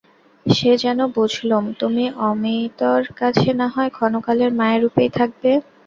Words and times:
সে 0.45 0.71
যেন 0.83 0.99
বুঝলুম, 1.15 1.63
তুমি 1.81 2.05
অমিতর 2.29 2.99
কাছে 3.19 3.49
নাহয় 3.59 3.91
ক্ষণকালের 3.95 4.51
মায়া-রূপেই 4.59 5.09
থাকবে। 5.17 5.51